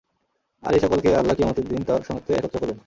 আর 0.63 0.73
এ 0.75 0.79
সকলকে 0.79 1.09
আল্লাহ 1.15 1.35
কিয়ামতের 1.35 1.65
দিন 1.67 1.81
তার 1.83 2.01
সাথে 2.01 2.31
একত্র 2.33 2.57
করবেন। 2.59 2.77